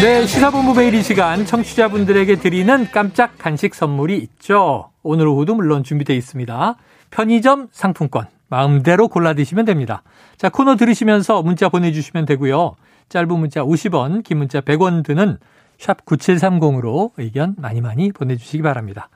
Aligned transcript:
네, 0.00 0.24
시사본부 0.24 0.72
매일 0.72 0.94
이 0.94 1.02
시간 1.02 1.44
청취자분들에게 1.44 2.36
드리는 2.36 2.86
깜짝 2.90 3.36
간식 3.36 3.74
선물이 3.74 4.16
있죠. 4.16 4.90
오늘 5.02 5.26
오후도 5.28 5.54
물론 5.54 5.84
준비되어 5.84 6.16
있습니다. 6.16 6.76
편의점 7.10 7.68
상품권 7.70 8.26
마음대로 8.48 9.08
골라 9.08 9.34
드시면 9.34 9.66
됩니다. 9.66 10.02
자, 10.38 10.48
코너 10.48 10.76
들으시면서 10.76 11.42
문자 11.42 11.68
보내주시면 11.68 12.24
되고요. 12.24 12.76
짧은 13.10 13.28
문자 13.28 13.60
50원, 13.62 14.24
긴 14.24 14.38
문자 14.38 14.62
100원 14.62 15.04
드는 15.04 15.36
샵 15.78 16.06
9730으로 16.06 17.10
의견 17.18 17.54
많이 17.58 17.82
많이 17.82 18.10
보내주시기 18.10 18.62
바랍니다. 18.62 19.10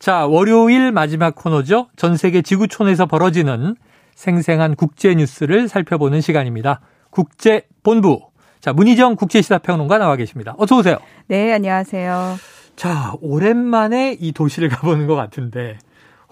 자, 0.00 0.26
월요일 0.26 0.90
마지막 0.90 1.36
코너죠. 1.36 1.86
전 1.94 2.16
세계 2.16 2.42
지구촌에서 2.42 3.06
벌어지는 3.06 3.76
생생한 4.16 4.74
국제 4.74 5.14
뉴스를 5.14 5.68
살펴보는 5.68 6.20
시간입니다. 6.20 6.80
국제 7.10 7.62
본부. 7.84 8.25
자, 8.60 8.72
문희정 8.72 9.16
국제시사평론가 9.16 9.98
나와 9.98 10.16
계십니다. 10.16 10.54
어서 10.58 10.76
오세요. 10.78 10.96
네, 11.28 11.52
안녕하세요. 11.52 12.36
자, 12.74 13.14
오랜만에 13.20 14.16
이 14.18 14.32
도시를 14.32 14.68
가보는 14.70 15.06
것 15.06 15.14
같은데, 15.14 15.78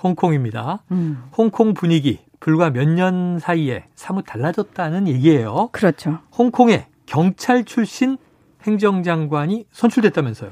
홍콩입니다. 0.02 0.82
음, 0.90 1.22
홍콩 1.36 1.74
분위기, 1.74 2.20
불과 2.40 2.70
몇 2.70 2.88
년 2.88 3.38
사이에 3.38 3.84
사뭇 3.94 4.24
달라졌다는 4.26 5.08
얘기예요. 5.08 5.68
그렇죠. 5.72 6.18
홍콩에 6.36 6.86
경찰 7.06 7.64
출신 7.64 8.18
행정장관이 8.66 9.66
선출됐다면서요. 9.72 10.50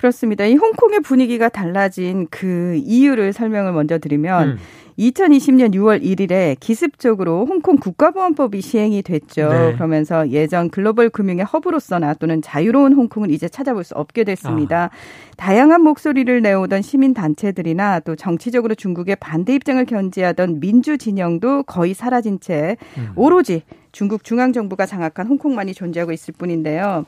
그렇습니다. 0.00 0.46
이 0.46 0.54
홍콩의 0.54 1.00
분위기가 1.00 1.50
달라진 1.50 2.26
그 2.30 2.80
이유를 2.82 3.34
설명을 3.34 3.72
먼저 3.72 3.98
드리면 3.98 4.48
음. 4.48 4.58
2020년 4.98 5.74
6월 5.74 6.02
1일에 6.02 6.56
기습적으로 6.58 7.44
홍콩 7.44 7.76
국가보안법이 7.76 8.62
시행이 8.62 9.02
됐죠. 9.02 9.50
네. 9.50 9.74
그러면서 9.74 10.30
예전 10.30 10.70
글로벌 10.70 11.10
금융의 11.10 11.44
허브로서나 11.44 12.14
또는 12.14 12.40
자유로운 12.40 12.94
홍콩을 12.94 13.30
이제 13.30 13.46
찾아볼 13.46 13.84
수 13.84 13.94
없게 13.94 14.24
됐습니다. 14.24 14.88
다양한 15.36 15.82
목소리를 15.82 16.40
내오던 16.40 16.80
시민 16.80 17.12
단체들이나 17.12 18.00
또 18.00 18.16
정치적으로 18.16 18.74
중국의 18.74 19.16
반대 19.16 19.54
입장을 19.54 19.84
견지하던 19.84 20.60
민주 20.60 20.96
진영도 20.96 21.64
거의 21.64 21.92
사라진 21.92 22.40
채 22.40 22.78
음. 22.96 23.12
오로지 23.16 23.64
중국 23.92 24.24
중앙 24.24 24.54
정부가 24.54 24.86
장악한 24.86 25.26
홍콩만이 25.26 25.74
존재하고 25.74 26.12
있을 26.12 26.32
뿐인데요. 26.38 27.04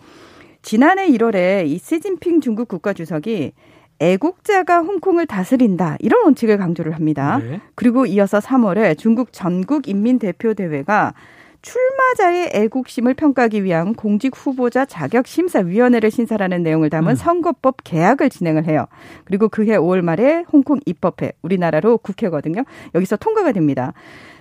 지난해 0.63 1.09
1월에 1.09 1.67
이 1.67 1.79
시진핑 1.79 2.41
중국 2.41 2.69
국가주석이 2.69 3.53
애국자가 3.99 4.79
홍콩을 4.79 5.27
다스린다 5.27 5.97
이런 6.01 6.25
원칙을 6.25 6.57
강조를 6.59 6.95
합니다. 6.95 7.39
네. 7.39 7.61
그리고 7.75 8.07
이어서 8.07 8.39
3월에 8.39 8.99
중국 8.99 9.33
전국 9.33 9.89
인민 9.89 10.19
대표 10.19 10.55
대회가 10.55 11.15
출마자의 11.63 12.51
애국심을 12.55 13.15
평가하기 13.15 13.63
위한 13.63 13.95
공직 13.95 14.37
후보자 14.37 14.85
자격 14.85 15.29
심사 15.29 15.61
위원회를 15.61 16.11
신설하는 16.11 16.65
내용을 16.65 16.91
담은 16.91 17.13
음. 17.13 17.15
선거법 17.15 17.77
개혁을 17.85 18.31
진행을 18.31 18.67
해요. 18.67 18.87
그리고 19.25 19.49
그해 19.49 19.77
5월 19.79 20.01
말에 20.01 20.45
홍콩 20.53 20.81
입법회 20.87 21.33
우리나라로 21.43 21.99
국회거든요. 21.99 22.65
여기서 22.97 23.17
통과가 23.17 23.53
됩니다. 23.53 23.93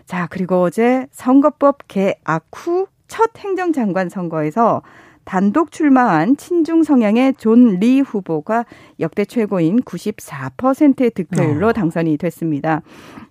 자, 0.07 0.27
그리고 0.31 0.63
어제 0.63 1.05
선거법 1.11 1.87
개악 1.87 2.47
후 2.55 2.87
첫 3.11 3.29
행정장관 3.37 4.07
선거에서 4.07 4.81
단독 5.25 5.71
출마한 5.71 6.35
친중 6.37 6.83
성향의 6.83 7.35
존 7.37 7.79
리 7.79 8.01
후보가 8.01 8.65
역대 8.99 9.23
최고인 9.25 9.81
94%의 9.81 11.11
득표율로 11.11 11.67
어. 11.69 11.73
당선이 11.73 12.17
됐습니다. 12.17 12.81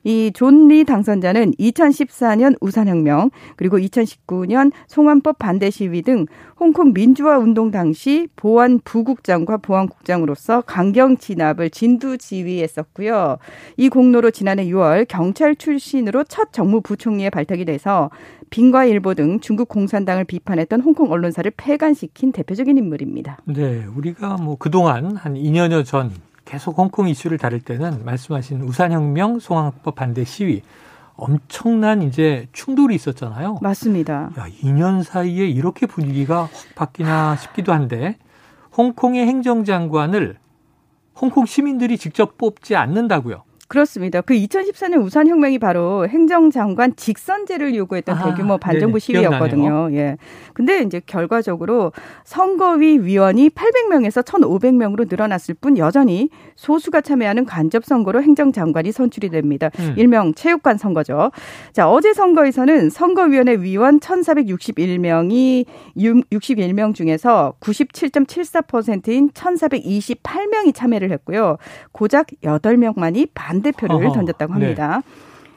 이 0.04 0.30
존 0.34 0.68
리 0.68 0.84
당선자는 0.84 1.52
2014년 1.58 2.56
우산혁명 2.60 3.30
그리고 3.56 3.78
2019년 3.78 4.72
송환법 4.86 5.38
반대 5.38 5.68
시위 5.70 6.02
등 6.02 6.26
홍콩 6.58 6.92
민주화 6.92 7.38
운동 7.38 7.70
당시 7.70 8.28
보안 8.36 8.80
부국장과 8.84 9.58
보안국장으로서 9.58 10.62
강경 10.62 11.18
진압을 11.18 11.70
진두 11.70 12.18
지휘했었고요. 12.18 13.38
이 13.76 13.88
공로로 13.88 14.30
지난해 14.30 14.64
6월 14.66 15.06
경찰 15.08 15.56
출신으로 15.56 16.24
첫 16.24 16.52
정무부총리에 16.52 17.30
발탁이 17.30 17.64
돼서 17.64 18.10
빙과일보 18.50 19.14
등 19.14 19.40
중국 19.40 19.68
공산당을 19.68 20.24
비판했던 20.24 20.80
홍콩 20.80 21.10
언론사를 21.12 21.50
폐간시킨 21.56 22.32
대표적인 22.32 22.76
인물입니다. 22.76 23.38
네, 23.44 23.84
우리가 23.84 24.36
뭐 24.36 24.56
그동안 24.56 25.16
한 25.16 25.34
2년여 25.34 25.84
전 25.84 26.12
계속 26.44 26.76
홍콩 26.76 27.08
이슈를 27.08 27.38
다룰 27.38 27.60
때는 27.60 28.04
말씀하신 28.04 28.62
우산혁명, 28.62 29.38
송환법 29.38 29.94
반대 29.94 30.24
시위 30.24 30.62
엄청난 31.14 32.02
이제 32.02 32.48
충돌이 32.52 32.94
있었잖아요. 32.94 33.58
맞습니다. 33.62 34.32
야, 34.38 34.46
2년 34.62 35.02
사이에 35.02 35.46
이렇게 35.46 35.86
분위기가 35.86 36.42
확 36.42 36.50
바뀌나 36.74 37.36
싶기도 37.36 37.72
한데 37.72 38.16
홍콩의 38.76 39.26
행정장관을 39.26 40.38
홍콩 41.14 41.44
시민들이 41.46 41.98
직접 41.98 42.38
뽑지 42.38 42.74
않는다고요. 42.74 43.44
그렇습니다. 43.70 44.20
그 44.20 44.34
2014년 44.34 45.00
우산 45.04 45.28
혁명이 45.28 45.60
바로 45.60 46.08
행정장관 46.08 46.96
직선제를 46.96 47.76
요구했던 47.76 48.18
아, 48.18 48.24
대규모 48.24 48.58
반정부 48.58 48.98
네네. 48.98 49.20
시위였거든요. 49.20 49.90
예. 49.92 50.16
근데 50.54 50.82
이제 50.82 51.00
결과적으로 51.06 51.92
선거위 52.24 52.98
위원이 52.98 53.50
800명에서 53.50 54.24
1,500명으로 54.24 55.08
늘어났을 55.08 55.54
뿐 55.54 55.78
여전히 55.78 56.30
소수가 56.56 57.02
참여하는 57.02 57.44
간접 57.44 57.84
선거로 57.84 58.20
행정장관이 58.24 58.90
선출이 58.90 59.28
됩니다. 59.28 59.70
음. 59.78 59.94
일명 59.96 60.34
체육관 60.34 60.76
선거죠. 60.76 61.30
자, 61.72 61.88
어제 61.88 62.12
선거에서는 62.12 62.90
선거위원회 62.90 63.54
위원 63.60 64.00
1,461명이 64.00 65.64
61명 65.96 66.92
중에서 66.92 67.54
97.74%인 67.60 69.30
1,428명이 69.30 70.74
참여를 70.74 71.12
했고요. 71.12 71.56
고작 71.92 72.26
8명만이 72.42 73.28
반 73.32 73.59
대표를 73.62 73.96
어허, 73.96 74.12
던졌다고 74.12 74.54
네. 74.54 74.60
합니다. 74.60 75.02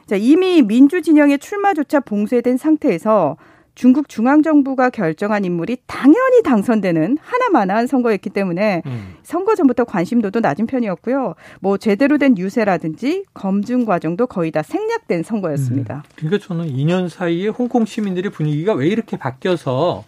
자, 0.06 0.16
이미 0.16 0.62
민주 0.62 1.02
진영의 1.02 1.38
출마조차 1.38 2.00
봉쇄된 2.00 2.56
상태에서 2.56 3.36
중국 3.74 4.08
중앙정부가 4.08 4.90
결정한 4.90 5.44
인물이 5.44 5.78
당연히 5.86 6.42
당선되는 6.44 7.18
하나만한 7.20 7.88
선거였기 7.88 8.30
때문에 8.30 8.82
음. 8.86 9.14
선거 9.22 9.56
전부터 9.56 9.84
관심도도 9.84 10.40
낮은 10.40 10.66
편이었고요. 10.66 11.34
뭐 11.60 11.76
제대로 11.76 12.18
된 12.18 12.38
유세라든지 12.38 13.24
검증 13.34 13.84
과정도 13.84 14.28
거의 14.28 14.52
다 14.52 14.62
생략된 14.62 15.24
선거였습니다. 15.24 16.04
그러니까 16.14 16.46
저는 16.46 16.66
2년 16.66 17.08
사이에 17.08 17.48
홍콩 17.48 17.84
시민들의 17.84 18.30
분위기가 18.30 18.74
왜 18.74 18.86
이렇게 18.86 19.16
바뀌어서 19.16 20.04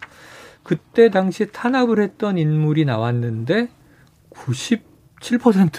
그때 0.63 1.09
당시에 1.09 1.47
탄압을 1.47 2.01
했던 2.01 2.37
인물이 2.37 2.85
나왔는데 2.85 3.67
97% 4.31 5.71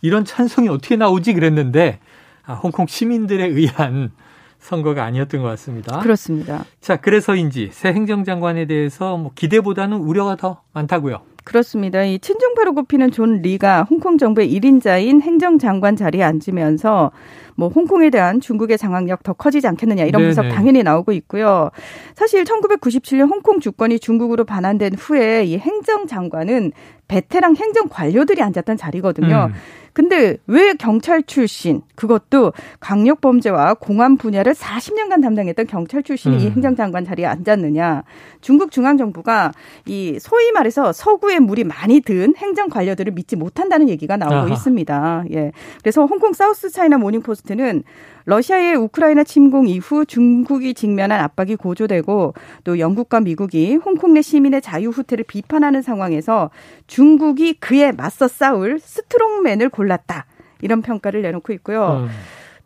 이런 0.00 0.24
찬성이 0.24 0.68
어떻게 0.68 0.96
나오지 0.96 1.34
그랬는데 1.34 1.98
아, 2.44 2.54
홍콩 2.54 2.86
시민들에 2.86 3.46
의한 3.46 4.10
선거가 4.58 5.04
아니었던 5.04 5.42
것 5.42 5.48
같습니다. 5.50 6.00
그렇습니다. 6.00 6.64
자, 6.80 6.96
그래서인지 6.96 7.70
새 7.72 7.90
행정장관에 7.90 8.66
대해서 8.66 9.16
뭐 9.16 9.30
기대보다는 9.34 9.98
우려가 9.98 10.36
더 10.36 10.62
많다고요. 10.72 11.20
그렇습니다. 11.44 12.04
이 12.04 12.18
친중파로 12.18 12.74
꼽히는 12.74 13.10
존 13.10 13.40
리가 13.40 13.84
홍콩 13.84 14.18
정부의 14.18 14.52
1인자인 14.52 15.22
행정장관 15.22 15.96
자리에 15.96 16.22
앉으면서 16.22 17.10
뭐 17.56 17.68
홍콩에 17.68 18.10
대한 18.10 18.40
중국의 18.40 18.76
장악력 18.76 19.22
더 19.22 19.32
커지지 19.32 19.66
않겠느냐 19.66 20.04
이런 20.04 20.22
분석 20.22 20.42
네네. 20.42 20.54
당연히 20.54 20.82
나오고 20.82 21.12
있고요. 21.12 21.70
사실 22.14 22.44
1997년 22.44 23.30
홍콩 23.30 23.60
주권이 23.60 23.98
중국으로 23.98 24.44
반환된 24.44 24.94
후에 24.94 25.44
이 25.44 25.56
행정장관은 25.56 26.72
베테랑 27.08 27.56
행정 27.56 27.88
관료들이 27.88 28.42
앉았던 28.42 28.76
자리거든요. 28.76 29.50
음. 29.50 29.54
근데 29.98 30.36
왜 30.46 30.74
경찰 30.74 31.24
출신 31.24 31.82
그것도 31.96 32.52
강력 32.78 33.20
범죄와 33.20 33.74
공안 33.74 34.16
분야를 34.16 34.54
40년간 34.54 35.20
담당했던 35.20 35.66
경찰 35.66 36.04
출신이 36.04 36.36
음. 36.36 36.40
이 36.40 36.50
행정장관 36.50 37.04
자리에 37.04 37.26
앉았느냐? 37.26 38.04
중국 38.40 38.70
중앙 38.70 38.96
정부가 38.96 39.50
이 39.86 40.20
소위 40.20 40.52
말해서 40.52 40.92
서구에 40.92 41.40
물이 41.40 41.64
많이 41.64 41.98
든 41.98 42.32
행정 42.36 42.68
관료들을 42.68 43.12
믿지 43.12 43.34
못한다는 43.34 43.88
얘기가 43.88 44.16
나오고 44.16 44.36
아하. 44.36 44.48
있습니다. 44.50 45.24
예. 45.32 45.50
그래서 45.82 46.06
홍콩 46.06 46.32
사우스 46.32 46.70
차이나 46.70 46.96
모닝 46.96 47.22
포스트는 47.22 47.82
러시아의 48.28 48.74
우크라이나 48.74 49.24
침공 49.24 49.68
이후 49.68 50.04
중국이 50.04 50.74
직면한 50.74 51.18
압박이 51.18 51.56
고조되고 51.56 52.34
또 52.62 52.78
영국과 52.78 53.20
미국이 53.20 53.76
홍콩 53.76 54.12
내 54.12 54.20
시민의 54.20 54.60
자유 54.60 54.90
후퇴를 54.90 55.24
비판하는 55.24 55.80
상황에서 55.80 56.50
중국이 56.86 57.54
그에 57.54 57.90
맞서 57.90 58.28
싸울 58.28 58.80
strongman을 58.80 59.70
골랐다. 59.70 60.26
이런 60.60 60.82
평가를 60.82 61.22
내놓고 61.22 61.54
있고요. 61.54 62.06
음. 62.06 62.08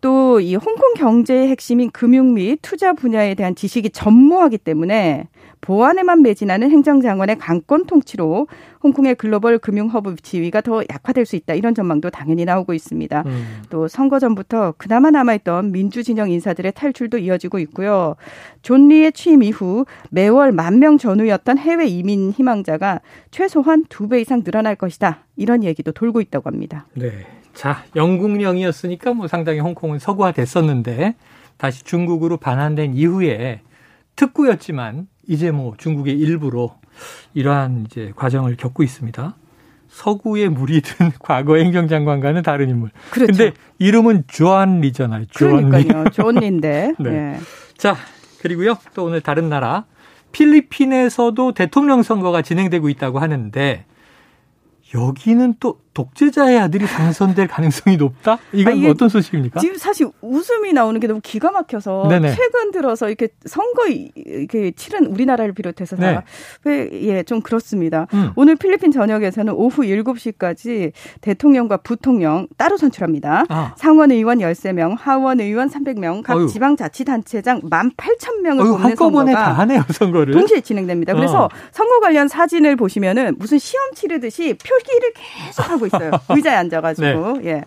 또 0.03 0.41
이 0.41 0.57
홍콩 0.57 0.95
경제의 0.95 1.49
핵심인 1.49 1.91
금융 1.91 2.35
및 2.35 2.59
투자 2.63 2.93
분야에 2.93 3.35
대한 3.35 3.55
지식이 3.55 3.91
전무하기 3.91 4.59
때문에 4.59 5.29
보안에만 5.61 6.23
매진하는 6.23 6.71
행정장관의 6.71 7.39
강권 7.39 7.87
통치로 7.87 8.49
홍콩의 8.83 9.15
글로벌 9.15 9.59
금융 9.59 9.87
허브 9.89 10.17
지위가 10.17 10.61
더 10.63 10.83
약화될 10.91 11.25
수 11.25 11.37
있다 11.37 11.55
이런 11.55 11.75
전망도 11.75 12.11
당연히 12.11 12.45
나오고 12.45 12.75
있습니다. 12.75 13.23
음. 13.27 13.63
또 13.71 13.87
선거 13.87 14.19
전부터 14.19 14.75
그나마 14.79 15.11
남아있던 15.13 15.71
민주 15.71 16.03
진영 16.03 16.31
인사들의 16.31 16.73
탈출도 16.75 17.19
이어지고 17.19 17.61
있고요. 17.61 18.17
존 18.63 18.89
리의 18.89 19.13
취임 19.13 19.43
이후 19.45 19.85
매월 20.11 20.51
만 20.51 20.81
명 20.81 20.99
전후였던 20.99 21.59
해외 21.59 21.87
이민 21.87 22.33
희망자가 22.33 23.01
최소한 23.31 23.85
두 23.89 24.09
배 24.09 24.21
이상 24.21 24.43
늘어날 24.43 24.75
것이다 24.75 25.25
이런 25.37 25.63
얘기도 25.63 25.93
돌고 25.93 26.21
있다고 26.21 26.51
합니다. 26.51 26.87
네. 26.95 27.11
자, 27.55 27.85
영국령이었으니까 27.95 29.15
뭐 29.15 29.29
상당히 29.29 29.61
홍콩은 29.61 29.99
서구화됐었는데 29.99 31.15
다시 31.57 31.85
중국으로 31.85 32.39
반환된 32.39 32.95
이후에 32.95 33.61
특구였지만 34.17 35.07
이제 35.29 35.51
뭐 35.51 35.75
중국의 35.79 36.19
일부로 36.19 36.75
이러한 37.35 37.87
이제 37.87 38.13
과정을 38.17 38.57
겪고 38.57 38.83
있습니다. 38.83 39.37
서구의 39.89 40.49
물이 40.49 40.81
든 40.81 41.11
과거 41.21 41.57
행정장관과는 41.57 42.43
다른 42.43 42.71
인물. 42.71 42.91
그렇죠. 43.11 43.33
근데 43.33 43.53
이름은 43.79 44.25
조안 44.27 44.81
리잖아요. 44.81 45.27
조안 45.27 45.71
그러니까요. 45.71 46.05
조안 46.11 46.37
리인데. 46.37 46.95
네. 46.99 47.11
네. 47.11 47.41
자, 47.77 47.97
그리고요. 48.41 48.79
또 48.95 49.05
오늘 49.05 49.21
다른 49.21 49.49
나라 49.49 49.85
필리핀에서도 50.33 51.53
대통령 51.53 52.03
선거가 52.03 52.43
진행되고 52.43 52.89
있다고 52.89 53.19
하는데 53.19 53.85
여기는 54.95 55.55
또 55.61 55.79
독재자의 55.95 56.59
아들이 56.59 56.87
당선될 56.87 57.49
가능성이 57.49 57.97
높다? 57.97 58.39
이건 58.53 58.85
아, 58.85 58.91
어떤 58.91 59.09
소식입니까? 59.09 59.61
지금 59.61 59.77
사실 59.77 60.09
웃음이 60.21 60.73
나오는 60.73 60.99
게 61.01 61.07
너무 61.07 61.21
기가 61.23 61.51
막혀서 61.51 62.07
네네. 62.09 62.35
최근 62.35 62.71
들어서 62.71 63.09
이렇게 63.09 63.29
선거 63.45 63.87
이렇게 63.89 64.71
치른 64.73 65.07
우리나라를 65.07 65.53
비롯해서 65.53 65.97
다 65.97 66.25
네. 66.65 66.89
예, 66.93 67.23
좀 67.23 67.41
그렇습니다. 67.43 68.07
음. 68.15 68.31
오늘 68.37 68.57
필리핀 68.57 68.91
전역에서는 68.91 69.53
오후 69.53 69.83
7시까지 69.83 70.93
대통령과 71.21 71.79
부통령 71.79 72.47
따로 72.57 72.77
선출합니다. 72.77 73.45
아. 73.49 73.75
상원 73.77 74.11
의원 74.11 74.39
13명, 74.39 74.97
하원 74.99 75.41
의원 75.41 75.69
300명, 75.69 76.23
각 76.23 76.47
지방 76.49 76.77
자치단체장 76.77 77.63
18,000명을 77.63 78.65
뽑는 78.79 78.97
선거가 78.97 79.33
다 79.33 79.53
하네요, 79.59 79.85
선거를. 79.91 80.33
동시에 80.33 80.61
진행됩니다. 80.61 81.15
그래서 81.15 81.45
어. 81.45 81.49
선거 81.71 82.01
관련 82.01 82.29
사진을 82.29 82.77
보시면은 82.77 83.37
무슨 83.39 83.59
시험 83.59 83.93
치르듯이 83.95 84.55
표기를 84.55 85.13
계속 85.15 85.69
하고 85.71 85.82
하고 85.83 85.87
있어요. 85.87 86.11
의자에 86.31 86.55
앉아가지고. 86.57 87.39
네. 87.39 87.47
예. 87.47 87.65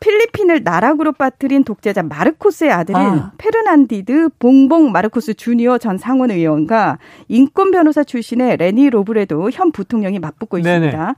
필리핀을 0.00 0.62
나락으로 0.64 1.12
빠뜨린 1.12 1.62
독재자 1.62 2.02
마르코스의 2.02 2.70
아들인 2.72 2.96
아. 2.98 3.32
페르디난드 3.36 4.30
봉봉 4.38 4.92
마르코스 4.92 5.34
주니어 5.34 5.76
전 5.76 5.98
상원 5.98 6.30
의원과 6.30 6.98
인권 7.28 7.70
변호사 7.70 8.02
출신의 8.02 8.56
레니 8.56 8.88
로브레도 8.88 9.50
현 9.50 9.72
부통령이 9.72 10.18
맞붙고 10.18 10.56
있습니다. 10.56 10.90
네네. 10.90 11.12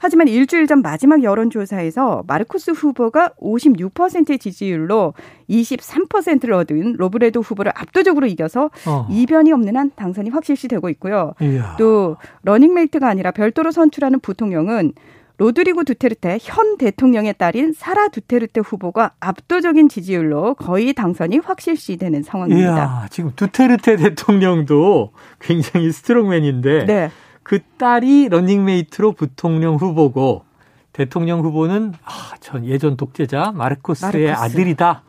하지만 0.00 0.28
일주일 0.28 0.66
전 0.66 0.80
마지막 0.80 1.22
여론조사에서 1.22 2.24
마르코스 2.26 2.70
후보가 2.72 3.34
56%의 3.40 4.38
지지율로 4.38 5.12
23%를 5.48 6.54
얻은 6.54 6.94
로브레도 6.94 7.40
후보를 7.40 7.70
압도적으로 7.76 8.26
이겨서 8.26 8.70
어. 8.86 9.06
이변이 9.10 9.52
없는 9.52 9.76
한 9.76 9.90
당선이 9.94 10.30
확실시 10.30 10.66
되고 10.68 10.88
있고요. 10.88 11.34
이야. 11.40 11.76
또 11.78 12.16
러닝메이트가 12.42 13.06
아니라 13.06 13.30
별도로 13.30 13.70
선출하는 13.70 14.20
부통령은 14.20 14.94
로드리고 15.42 15.82
두테르테 15.82 16.38
현 16.40 16.78
대통령의 16.78 17.34
딸인 17.36 17.72
사라 17.72 18.06
두테르테 18.08 18.60
후보가 18.60 19.14
압도적인 19.18 19.88
지지율로 19.88 20.54
거의 20.54 20.92
당선이 20.92 21.38
확실시 21.38 21.96
되는 21.96 22.22
상황입니다. 22.22 22.76
이야, 22.76 23.06
지금 23.10 23.32
두테르테 23.34 23.96
대통령도 23.96 25.12
굉장히 25.40 25.90
strongman인데 25.90 26.84
네. 26.86 27.10
그 27.42 27.58
딸이 27.76 28.28
러닝메이트로 28.28 29.12
부통령 29.12 29.74
후보고 29.74 30.44
대통령 30.92 31.40
후보는 31.40 31.94
아, 32.04 32.36
전 32.38 32.64
예전 32.64 32.96
독재자 32.96 33.50
마르코스의 33.52 34.26
마르코스. 34.26 34.44
아들이다. 34.44 35.02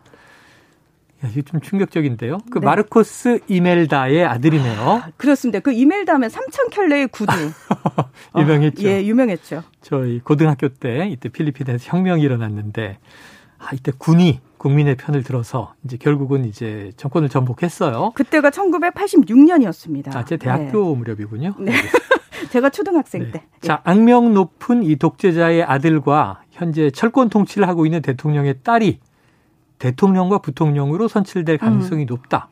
야, 1.23 1.29
이게 1.29 1.41
좀 1.41 1.61
충격적인데요. 1.61 2.39
그 2.51 2.59
네. 2.59 2.65
마르코스 2.65 3.39
이멜다의 3.47 4.25
아들이네요. 4.25 4.81
아, 4.81 5.07
그렇습니다. 5.17 5.59
그 5.59 5.71
이멜다 5.71 6.13
하면 6.15 6.29
삼천 6.29 6.69
켤레의 6.69 7.07
구두. 7.07 7.31
유명했죠. 8.37 8.87
어, 8.87 8.91
예, 8.91 9.05
유명했죠. 9.05 9.63
저희 9.81 10.19
고등학교 10.19 10.69
때 10.69 11.07
이때 11.09 11.29
필리핀에서 11.29 11.83
혁명이 11.89 12.21
일어났는데 12.21 12.97
아, 13.59 13.69
이때 13.73 13.91
군이 13.97 14.41
국민의 14.57 14.95
편을 14.95 15.23
들어서 15.23 15.73
이제 15.83 15.97
결국은 15.97 16.45
이제 16.45 16.91
정권을 16.97 17.29
전복했어요. 17.29 18.11
그때가 18.15 18.49
1986년이었습니다. 18.49 20.15
아, 20.15 20.25
제 20.25 20.37
대학교 20.37 20.91
네. 20.91 20.97
무렵이군요. 20.97 21.55
네. 21.59 21.73
제가 22.51 22.69
초등학생 22.69 23.23
네. 23.23 23.31
때. 23.31 23.43
자, 23.61 23.81
악명 23.83 24.33
높은 24.33 24.83
이 24.83 24.95
독재자의 24.97 25.63
아들과 25.63 26.41
현재 26.51 26.91
철권 26.91 27.29
통치를 27.29 27.67
하고 27.67 27.85
있는 27.85 28.01
대통령의 28.01 28.55
딸이 28.63 28.99
대통령과 29.83 30.37
부통령으로 30.37 31.09
선출될 31.09 31.57
가능성이 31.57 32.03
음. 32.03 32.07
높다. 32.07 32.47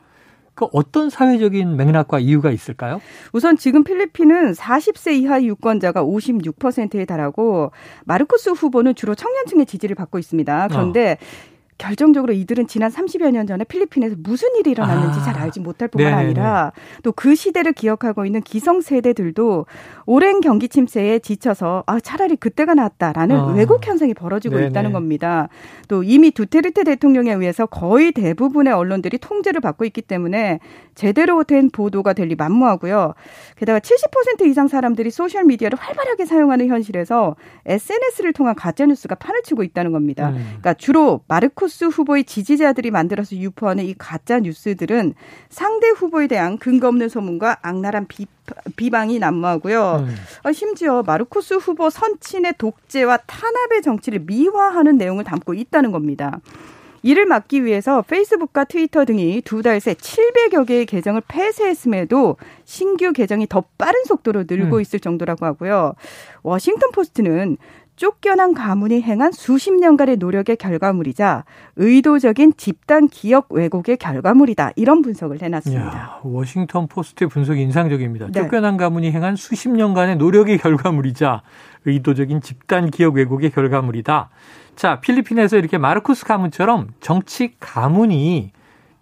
그 0.54 0.68
어떤 0.74 1.10
사회적인 1.10 1.78
맥락과 1.78 2.20
이유가 2.20 2.52
있을까요? 2.52 3.00
우선 3.32 3.56
지금 3.56 3.86
필리핀은 3.86 4.52
40세 4.52 5.14
이하 5.14 5.42
유권자가 5.42 6.04
56%에 6.04 7.06
달하고 7.06 7.72
마르코스 8.04 8.50
후보는 8.50 8.96
주로 8.96 9.16
청년층의 9.16 9.66
지지를 9.66 9.96
받고 9.96 10.20
있습니다. 10.20 10.68
그런데 10.68 11.18
어. 11.20 11.51
결정적으로 11.82 12.32
이들은 12.34 12.68
지난 12.68 12.92
30여 12.92 13.32
년 13.32 13.48
전에 13.48 13.64
필리핀에서 13.64 14.16
무슨 14.20 14.50
일이 14.56 14.70
일어났는지 14.70 15.20
아. 15.20 15.24
잘 15.24 15.38
알지 15.40 15.62
못할 15.62 15.88
뿐만 15.88 16.12
네네. 16.12 16.24
아니라 16.24 16.72
또 17.04 17.12
그 17.22 17.36
시대를 17.36 17.74
기억하고 17.74 18.26
있는 18.26 18.42
기성 18.42 18.82
세대들도 18.82 19.66
오랜 20.08 20.42
경기 20.42 20.70
침체에 20.70 21.20
지쳐서 21.20 21.84
아 21.86 22.00
차라리 22.00 22.36
그때가 22.36 22.74
낫다라는 22.74 23.40
어. 23.40 23.54
왜곡 23.54 23.86
현상이 23.86 24.14
벌어지고 24.16 24.56
네네. 24.56 24.68
있다는 24.70 24.92
겁니다. 24.92 25.50
또 25.88 26.02
이미 26.02 26.32
두테르테 26.32 26.84
대통령에 26.84 27.32
의해서 27.34 27.66
거의 27.66 28.12
대부분의 28.12 28.74
언론들이 28.74 29.20
통제를 29.20 29.62
받고 29.62 29.86
있기 29.86 30.02
때문에 30.02 30.60
제대로 30.96 31.44
된 31.44 31.70
보도가 31.70 32.14
될리 32.14 32.36
만무하고요. 32.36 33.14
게다가 33.58 33.80
70% 33.80 34.48
이상 34.48 34.68
사람들이 34.68 35.12
소셜 35.12 35.46
미디어를 35.46 35.78
활발하게 35.78 36.26
사용하는 36.26 36.68
현실에서 36.68 37.36
SNS를 37.66 38.34
통한 38.34 38.56
가짜 38.56 38.86
뉴스가 38.86 39.16
판을 39.16 39.44
치고 39.44 39.64
있다는 39.64 39.92
겁니다. 39.92 40.30
음. 40.30 40.44
그러니까 40.46 40.74
주로 40.74 41.22
마르코스 41.28 41.82
안철수 41.82 41.88
후보의 41.88 42.26
지지자들이 42.26 42.92
만들어서 42.92 43.36
유포하는 43.36 43.86
이 43.86 43.96
가짜 43.98 44.40
뉴스들은 44.40 45.14
상대 45.50 45.88
후보에 45.90 46.28
대한 46.28 46.58
근거 46.58 46.88
없는 46.90 47.10
소문과 47.10 47.58
악랄한 47.62 48.08
비, 48.08 48.28
비방이 48.76 49.18
난무하고요. 49.20 50.06
음. 50.08 50.16
어, 50.44 50.52
심지어 50.52 51.02
마르코스 51.02 51.56
후보 51.56 51.90
선친의 51.90 52.56
독재와 52.58 53.18
탄압의 53.26 53.82
정치를 53.82 54.20
미화하는 54.28 54.98
내용을 54.98 55.24
담고 55.24 55.54
있다는 55.54 55.92
겁니다. 55.92 56.40
이를 57.04 57.26
막기 57.26 57.66
위해서 57.66 58.04
페이스북과 58.04 58.66
트위터 58.66 59.06
등이 59.06 59.42
두 59.42 59.64
달 59.64 59.80
새 59.80 59.96
700여 59.96 60.68
개의 60.68 60.86
계정을 60.86 61.24
폐쇄했음에도 61.28 62.38
신규 62.66 63.12
계정이 63.12 63.48
더 63.48 63.64
빠른 63.80 64.04
속도로 64.06 64.44
늘고 64.48 64.76
음. 64.76 64.82
있을 64.82 65.00
정도라고 65.00 65.46
하고요. 65.48 65.96
워싱턴 66.44 66.92
포스트는 66.92 67.58
쫓겨난 68.02 68.56
가문이 68.56 69.04
행한 69.04 69.32
수십 69.32 69.72
년간의 69.76 70.18
노력의 70.18 70.56
결과물이자 70.56 71.46
의도적인 71.76 72.54
집단 72.58 73.08
기억 73.08 73.52
왜곡의 73.52 73.98
결과물이다. 73.98 74.72
이런 74.76 75.04
분석을 75.04 75.40
해놨습니다. 75.40 75.86
야, 75.86 76.20
워싱턴 76.24 76.88
포스트의 76.88 77.30
분석이 77.30 77.62
인상적입니다. 77.62 78.30
네. 78.32 78.42
쫓겨난 78.42 78.78
가문이 78.78 79.12
행한 79.12 79.36
수십 79.36 79.70
년간의 79.70 80.16
노력의 80.16 80.58
결과물이자 80.58 81.44
의도적인 81.86 82.42
집단 82.42 82.90
기억 82.90 83.14
왜곡의 83.18 83.52
결과물이다. 83.52 84.30
자, 84.76 85.00
필리핀에서 85.00 85.58
이렇게 85.58 85.78
마르코스 85.78 86.26
가문처럼 86.26 86.88
정치 87.02 87.54
가문이 87.60 88.52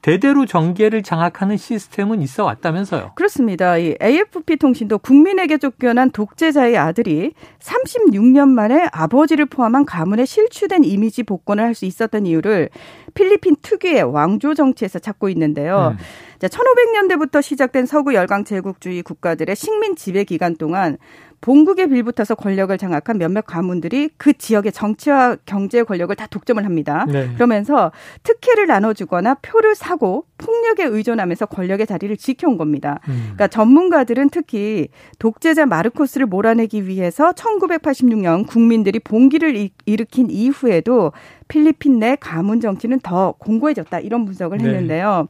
대대로 0.02 0.46
정계를 0.46 1.04
장악하는 1.04 1.58
시스템은 1.58 2.22
있어 2.22 2.46
왔다면서요. 2.46 3.14
그렇습니다. 3.16 3.78
이 3.78 3.96
AFP 4.02 4.58
통신도 4.58 5.00
국민에게 5.00 5.58
쫓겨난 5.58 6.12
독재자의 6.12 6.78
아들이 6.78 7.34
36년 7.60 8.48
만에 8.50 8.88
아버지를 8.92 9.46
포함한 9.46 9.86
가문의 9.86 10.26
실추된 10.26 10.84
이미지 10.84 11.24
복권을 11.24 11.64
할 11.64 11.80
수 11.80 11.86
있었던 11.86 12.26
이유를 12.26 12.70
필리핀 13.14 13.56
특유의 13.62 14.04
왕조 14.04 14.54
정치에서 14.54 15.00
찾고 15.00 15.30
있는데요. 15.30 15.96
음. 15.98 15.98
자, 16.40 16.48
1500년대부터 16.48 17.42
시작된 17.42 17.86
서구 17.86 18.14
열강 18.14 18.44
제국주의 18.44 19.02
국가들의 19.02 19.56
식민 19.56 19.96
지배 19.96 20.24
기간 20.24 20.56
동안 20.56 20.98
본국에 21.42 21.88
빌붙어서 21.88 22.36
권력을 22.36 22.78
장악한 22.78 23.18
몇몇 23.18 23.46
가문들이 23.46 24.10
그 24.18 24.34
지역의 24.34 24.72
정치와 24.72 25.38
경제 25.46 25.84
권력을 25.84 26.14
다 26.16 26.28
독점을 26.28 26.64
합니다. 26.64 27.06
네. 27.08 27.34
그러면서 27.34 27.92
특혜를 28.24 28.68
나눠주거나 28.68 29.36
표를 29.36 29.76
사고 29.76 30.26
폭력에 30.38 30.84
의존하면서 30.84 31.46
권력의 31.48 31.88
자리를 31.88 32.16
지켜온 32.18 32.58
겁니다. 32.58 33.00
음. 33.08 33.22
그러니까 33.22 33.48
전문가들은 33.48 34.30
특히 34.30 34.90
독재자 35.18 35.66
마르코스를 35.66 36.28
몰아내기 36.28 36.88
위해서 36.88 37.32
1986년 37.32 38.46
국민들이 38.48 39.00
봉기를 39.00 39.70
일으킨 39.86 40.30
이후에도 40.30 41.14
필리핀 41.48 42.00
내 42.00 42.16
가문 42.16 42.60
정치는 42.60 43.00
더 43.00 43.34
공고해졌다 43.40 44.00
이런 44.00 44.26
분석을 44.26 44.58
네. 44.58 44.66
했는데요. 44.66 45.28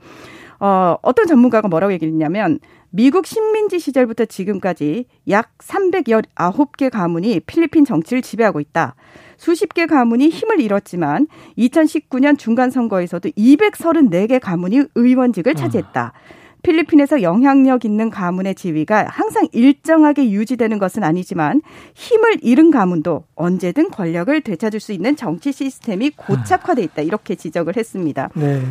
어, 0.59 0.97
어떤 1.01 1.27
전문가가 1.27 1.67
뭐라고 1.67 1.93
얘기했냐면 1.93 2.59
미국 2.91 3.27
식민지 3.27 3.79
시절부터 3.79 4.25
지금까지 4.25 5.05
약 5.29 5.57
319개 5.59 6.89
가문이 6.89 7.41
필리핀 7.41 7.85
정치를 7.85 8.21
지배하고 8.21 8.59
있다. 8.59 8.95
수십 9.37 9.73
개 9.73 9.85
가문이 9.85 10.29
힘을 10.29 10.59
잃었지만 10.59 11.27
2019년 11.57 12.37
중간 12.37 12.71
선거에서도 12.71 13.29
234개 13.29 14.39
가문이 14.39 14.83
의원직을 14.95 15.55
차지했다. 15.55 16.13
필리핀에서 16.61 17.21
영향력 17.21 17.85
있는 17.85 18.09
가문의 18.09 18.53
지위가 18.53 19.07
항상 19.09 19.47
일정하게 19.53 20.31
유지되는 20.31 20.77
것은 20.77 21.05
아니지만 21.05 21.61
힘을 21.93 22.39
잃은 22.41 22.69
가문도 22.69 23.23
언제든 23.35 23.91
권력을 23.91 24.41
되찾을 24.41 24.81
수 24.81 24.91
있는 24.91 25.15
정치 25.15 25.53
시스템이 25.53 26.11
고착화돼 26.11 26.83
있다. 26.83 27.01
이렇게 27.03 27.35
지적을 27.35 27.77
했습니다. 27.77 28.29
네. 28.35 28.61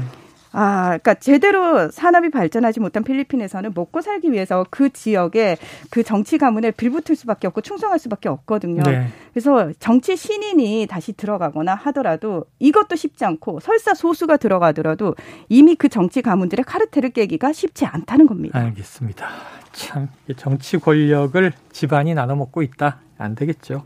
아, 0.52 0.86
그러니까 0.86 1.14
제대로 1.14 1.90
산업이 1.90 2.30
발전하지 2.30 2.80
못한 2.80 3.04
필리핀에서는 3.04 3.72
먹고 3.74 4.00
살기 4.00 4.32
위해서 4.32 4.64
그 4.70 4.90
지역에 4.90 5.56
그 5.90 6.02
정치 6.02 6.38
가문에 6.38 6.70
빌붙을 6.70 7.16
수밖에 7.16 7.46
없고 7.46 7.60
충성할 7.60 7.98
수밖에 7.98 8.28
없거든요. 8.28 8.82
네. 8.82 9.08
그래서 9.32 9.72
정치 9.78 10.16
신인이 10.16 10.86
다시 10.88 11.12
들어가거나 11.12 11.74
하더라도 11.74 12.46
이것도 12.58 12.96
쉽지 12.96 13.24
않고 13.24 13.60
설사 13.60 13.94
소수가 13.94 14.38
들어가더라도 14.38 15.14
이미 15.48 15.74
그 15.74 15.88
정치 15.88 16.22
가문들의 16.22 16.64
카르텔을 16.64 17.10
깨기가 17.10 17.52
쉽지 17.52 17.84
않다는 17.84 18.26
겁니다. 18.26 18.58
알겠습니다. 18.58 19.28
참 19.72 20.08
정치 20.36 20.78
권력을 20.78 21.52
집안이 21.72 22.14
나눠 22.14 22.34
먹고 22.36 22.62
있다. 22.62 22.98
안 23.18 23.34
되겠죠. 23.34 23.84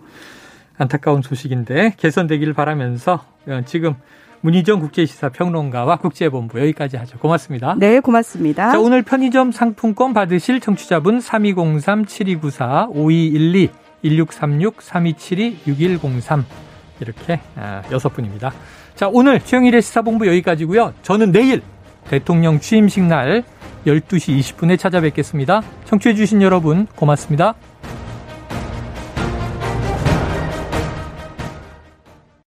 안타까운 0.79 1.23
소식인데 1.23 1.95
개선되기를 1.97 2.55
바라면서 2.55 3.25
어, 3.47 3.63
지금 3.67 3.95
문희정 4.43 4.81
국제시사 4.81 5.31
평론가와 5.31 5.97
국제본부 5.97 6.61
여기까지 6.61 6.99
하죠. 6.99 7.19
고맙습니다. 7.19 7.77
네, 7.79 8.01
고맙습니다. 8.01 8.73
자, 8.73 8.79
오늘 8.79 9.01
편의점 9.03 9.53
상품권 9.53 10.13
받으실 10.13 10.61
청취자분 10.61 11.21
3203-7294-5212 11.21 13.71
1636-3272-6103 14.05 16.45
이렇게 17.01 17.41
아, 17.57 17.81
여섯 17.91 18.11
분입니다. 18.11 18.53
자, 18.95 19.09
오늘 19.11 19.41
최영일의 19.41 19.81
시사본부 19.81 20.27
여기까지고요. 20.27 20.93
저는 21.03 21.33
내일 21.33 21.63
대통령 22.09 22.61
취임식 22.61 23.05
날 23.05 23.45
12시 23.87 24.39
20분에 24.39 24.79
찾아뵙겠습니다. 24.79 25.63
청취해 25.85 26.15
주신 26.15 26.43
여러분 26.43 26.87
고맙습니다. 26.97 27.55